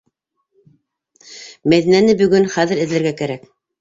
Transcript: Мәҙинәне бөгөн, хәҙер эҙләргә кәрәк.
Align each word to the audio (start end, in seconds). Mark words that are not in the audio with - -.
Мәҙинәне 1.73 2.17
бөгөн, 2.23 2.49
хәҙер 2.55 2.83
эҙләргә 2.87 3.13
кәрәк. 3.21 3.51